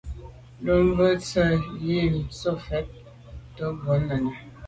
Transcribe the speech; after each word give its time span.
Lo’ 0.63 0.75
mbwe 0.87 1.09
nse’ 1.19 1.43
yi 1.85 1.97
me 2.11 2.21
sote 2.39 2.53
mfèt 2.61 2.85
tô 3.55 3.65
bo 3.81 3.93
nène. 4.07 4.33